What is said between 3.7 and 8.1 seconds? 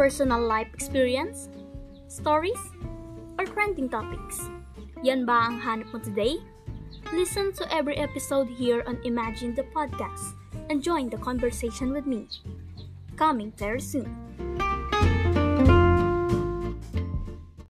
topics? Yan ba ang hanap mo today? Listen to every